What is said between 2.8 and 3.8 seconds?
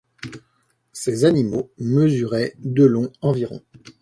long environ.